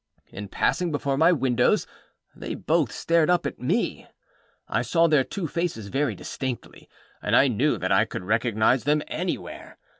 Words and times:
In 0.31 0.47
passing 0.47 0.91
before 0.91 1.15
my 1.15 1.31
windows, 1.31 1.85
they 2.35 2.55
both 2.55 2.91
stared 2.91 3.29
up 3.29 3.45
at 3.45 3.59
me. 3.61 4.07
I 4.67 4.81
saw 4.81 5.05
their 5.05 5.23
two 5.23 5.47
faces 5.47 5.89
very 5.89 6.15
distinctly, 6.15 6.89
and 7.21 7.35
I 7.35 7.47
knew 7.47 7.77
that 7.77 7.91
I 7.91 8.05
could 8.05 8.23
recognise 8.23 8.85
them 8.85 9.03
anywhere. 9.07 9.77